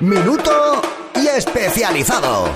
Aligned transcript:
minuto 0.00 0.80
y 1.14 1.26
especializado. 1.26 2.48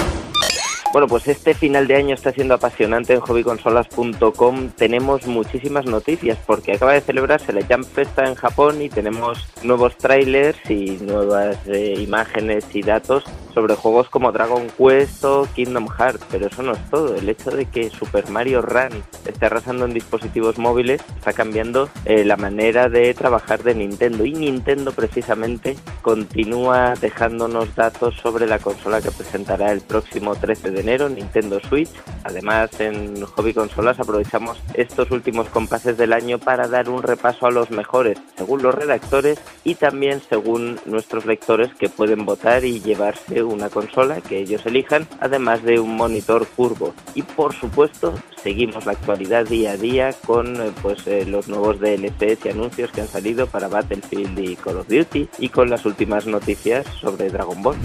Bueno, 0.92 1.08
pues 1.08 1.26
este 1.28 1.54
final 1.54 1.86
de 1.86 1.96
año 1.96 2.14
está 2.14 2.32
siendo 2.32 2.54
apasionante 2.54 3.14
en 3.14 3.20
hobbyconsolas.com. 3.20 4.70
Tenemos 4.76 5.26
muchísimas 5.26 5.86
noticias 5.86 6.38
porque 6.46 6.72
acaba 6.72 6.92
de 6.92 7.00
celebrarse 7.00 7.52
la 7.52 7.66
Jump 7.66 7.84
Festa 7.84 8.24
en 8.24 8.34
Japón 8.34 8.80
y 8.80 8.88
tenemos 8.88 9.38
nuevos 9.62 9.96
trailers 9.98 10.58
y 10.70 10.98
nuevas 11.02 11.58
eh, 11.66 11.94
imágenes 11.98 12.64
y 12.72 12.82
datos 12.82 13.24
sobre 13.54 13.76
juegos 13.76 14.08
como 14.10 14.32
Dragon 14.32 14.66
Quest 14.76 15.24
o 15.24 15.48
Kingdom 15.54 15.88
Hearts. 15.88 16.26
Pero 16.30 16.48
eso 16.48 16.62
no 16.62 16.72
es 16.72 16.90
todo. 16.90 17.14
El 17.14 17.28
hecho 17.28 17.50
de 17.50 17.66
que 17.66 17.90
Super 17.90 18.28
Mario 18.28 18.60
Run 18.60 19.02
esté 19.26 19.46
arrasando 19.46 19.84
en 19.84 19.94
dispositivos 19.94 20.58
móviles 20.58 21.02
está 21.16 21.32
cambiando 21.32 21.88
eh, 22.04 22.24
la 22.24 22.36
manera 22.36 22.88
de 22.88 23.14
trabajar 23.14 23.62
de 23.62 23.74
Nintendo. 23.74 24.24
Y 24.24 24.32
Nintendo 24.32 24.92
precisamente 24.92 25.76
continúa 26.02 26.94
dejándonos 27.00 27.74
datos 27.74 28.14
sobre 28.16 28.46
la 28.46 28.58
consola 28.58 29.00
que 29.00 29.10
presentará 29.10 29.72
el 29.72 29.80
próximo 29.80 30.34
13 30.34 30.70
de 30.70 30.80
enero, 30.80 31.08
Nintendo 31.08 31.60
Switch. 31.60 31.90
Además, 32.24 32.80
en 32.80 33.24
Hobby 33.24 33.54
Consolas 33.54 34.00
aprovechamos 34.00 34.58
estos 34.74 35.10
últimos 35.10 35.48
compases 35.48 35.96
del 35.96 36.12
año 36.12 36.38
para 36.38 36.68
dar 36.68 36.88
un 36.88 37.02
repaso 37.02 37.46
a 37.46 37.50
los 37.50 37.70
mejores, 37.70 38.18
según 38.36 38.62
los 38.62 38.74
redactores 38.74 39.38
y 39.62 39.74
también 39.74 40.20
según 40.28 40.78
nuestros 40.86 41.26
lectores 41.26 41.74
que 41.74 41.88
pueden 41.88 42.24
votar 42.24 42.64
y 42.64 42.80
llevarse 42.80 43.42
una 43.44 43.68
consola 43.70 44.20
que 44.20 44.38
ellos 44.38 44.64
elijan, 44.66 45.06
además 45.20 45.62
de 45.62 45.80
un 45.80 45.96
monitor 45.96 46.46
curvo. 46.46 46.94
Y 47.14 47.22
por 47.22 47.54
supuesto, 47.54 48.14
seguimos 48.44 48.84
la 48.84 48.92
actualidad 48.92 49.46
día 49.46 49.72
a 49.72 49.76
día 49.78 50.10
con 50.26 50.54
eh, 50.60 50.70
pues 50.82 51.06
eh, 51.06 51.24
los 51.26 51.48
nuevos 51.48 51.80
DLCs 51.80 52.44
y 52.44 52.48
anuncios 52.50 52.90
que 52.92 53.00
han 53.00 53.08
salido 53.08 53.46
para 53.46 53.68
Battlefield 53.68 54.38
y 54.38 54.54
Call 54.54 54.76
of 54.76 54.86
Duty 54.86 55.28
y 55.38 55.48
con 55.48 55.70
las 55.70 55.86
últimas 55.86 56.26
noticias 56.26 56.86
sobre 57.00 57.30
Dragon 57.30 57.60
Ball. 57.62 57.76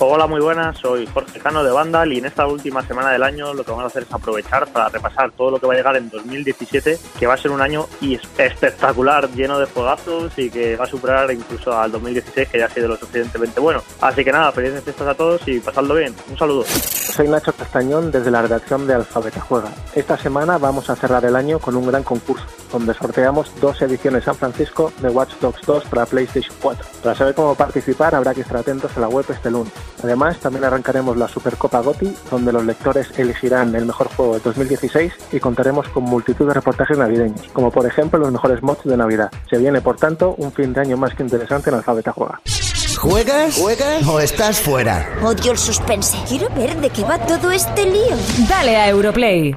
Hola, 0.00 0.26
muy 0.26 0.40
buenas, 0.40 0.76
soy 0.78 1.06
Jorge 1.06 1.38
Cano 1.38 1.62
de 1.62 1.70
Vandal 1.70 2.12
y 2.12 2.18
en 2.18 2.26
esta 2.26 2.48
última 2.48 2.84
semana 2.84 3.12
del 3.12 3.22
año 3.22 3.54
lo 3.54 3.64
que 3.64 3.70
vamos 3.70 3.84
a 3.84 3.86
hacer 3.86 4.02
es 4.02 4.12
aprovechar 4.12 4.66
para 4.72 4.88
repasar 4.88 5.30
todo 5.30 5.52
lo 5.52 5.60
que 5.60 5.68
va 5.68 5.74
a 5.74 5.76
llegar 5.76 5.96
en 5.96 6.10
2017, 6.10 6.98
que 7.16 7.26
va 7.28 7.34
a 7.34 7.36
ser 7.36 7.52
un 7.52 7.62
año 7.62 7.86
espectacular, 8.36 9.30
lleno 9.30 9.56
de 9.60 9.66
juegazos 9.66 10.36
y 10.36 10.50
que 10.50 10.74
va 10.74 10.84
a 10.84 10.88
superar 10.88 11.30
incluso 11.30 11.72
al 11.72 11.92
2016, 11.92 12.48
que 12.48 12.58
ya 12.58 12.66
ha 12.66 12.70
sido 12.70 12.88
lo 12.88 12.96
suficientemente 12.96 13.60
bueno. 13.60 13.84
Así 14.00 14.24
que 14.24 14.32
nada, 14.32 14.50
felices 14.50 14.82
fiestas 14.82 15.06
a 15.06 15.14
todos 15.14 15.46
y 15.46 15.60
pasadlo 15.60 15.94
bien. 15.94 16.12
Un 16.28 16.36
saludo. 16.36 16.64
Soy 16.64 17.28
Nacho 17.28 17.52
Castañón 17.52 18.10
desde 18.10 18.32
la 18.32 18.42
redacción 18.42 18.88
de 18.88 18.94
Alfabeta 18.94 19.40
Juega. 19.42 19.70
Esta 19.94 20.18
semana 20.18 20.58
vamos 20.58 20.90
a 20.90 20.96
cerrar 20.96 21.24
el 21.24 21.36
año 21.36 21.60
con 21.60 21.76
un 21.76 21.86
gran 21.86 22.02
concurso, 22.02 22.44
donde 22.72 22.94
sorteamos 22.94 23.52
dos 23.60 23.80
ediciones 23.80 24.24
San 24.24 24.34
Francisco 24.34 24.92
de 25.00 25.08
Watch 25.08 25.34
Dogs 25.40 25.60
2 25.64 25.84
para 25.84 26.04
PlayStation 26.04 26.52
4. 26.60 26.84
Para 27.00 27.14
saber 27.14 27.34
cómo 27.36 27.54
participar 27.54 28.12
habrá 28.12 28.34
que 28.34 28.40
estar 28.40 28.56
atentos 28.56 28.90
a 28.96 29.00
la 29.00 29.08
web 29.08 29.24
este 29.28 29.52
lunes. 29.52 29.72
Además, 30.02 30.40
también 30.40 30.64
arrancaremos 30.64 31.16
la 31.16 31.28
Supercopa 31.28 31.80
GOTI, 31.80 32.12
donde 32.28 32.52
los 32.52 32.64
lectores 32.64 33.16
elegirán 33.16 33.72
el 33.76 33.86
mejor 33.86 34.08
juego 34.08 34.34
de 34.34 34.40
2016 34.40 35.12
y 35.30 35.38
contaremos 35.38 35.88
con 35.90 36.02
multitud 36.02 36.48
de 36.48 36.54
reportajes 36.54 36.98
navideños, 36.98 37.46
como 37.52 37.70
por 37.70 37.86
ejemplo 37.86 38.18
los 38.18 38.32
mejores 38.32 38.64
mods 38.64 38.82
de 38.82 38.96
Navidad. 38.96 39.30
Se 39.48 39.58
viene, 39.58 39.80
por 39.80 39.96
tanto, 39.96 40.34
un 40.38 40.50
fin 40.50 40.72
de 40.72 40.80
año 40.80 40.96
más 40.96 41.14
que 41.14 41.22
interesante 41.22 41.70
en 41.70 41.76
Alfabeta 41.76 42.10
Juega. 42.10 42.40
¿Juegas? 42.98 43.56
¿Juegas? 43.60 44.06
¿O 44.08 44.18
estás 44.18 44.60
fuera? 44.60 45.06
Odio 45.22 45.52
el 45.52 45.58
suspense. 45.58 46.16
Quiero 46.26 46.48
ver 46.54 46.74
de 46.80 46.90
qué 46.90 47.04
va 47.04 47.18
todo 47.18 47.50
este 47.50 47.84
lío. 47.84 48.16
Dale 48.48 48.76
a 48.76 48.88
Europlay. 48.88 49.54